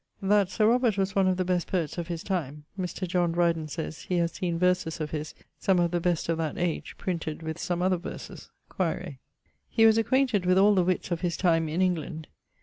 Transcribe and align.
That 0.23 0.49
Sir 0.49 0.65
Robert 0.67 0.97
was 0.97 1.15
one 1.15 1.27
of 1.27 1.37
the 1.37 1.45
best 1.45 1.67
poets 1.67 1.99
of 1.99 2.07
his 2.07 2.23
time 2.23 2.65
Mr. 2.75 3.07
John 3.07 3.31
Dreyden 3.33 3.67
sayes 3.67 4.01
he 4.05 4.17
has 4.17 4.31
seen 4.31 4.57
verses 4.57 4.99
of 4.99 5.11
his, 5.11 5.35
some 5.59 5.77
of 5.79 5.91
the 5.91 5.99
best 5.99 6.27
of 6.27 6.39
that 6.39 6.57
age, 6.57 6.95
printed 6.97 7.43
with 7.43 7.59
some 7.59 7.83
other 7.83 7.97
verses 7.97 8.49
quaere. 8.67 9.19
He 9.69 9.85
was 9.85 9.99
acquainted 9.99 10.43
with 10.43 10.57
all 10.57 10.73
the 10.73 10.83
witts 10.83 11.11
of 11.11 11.21
his 11.21 11.37
time 11.37 11.69
in 11.69 11.83
England. 11.83 12.25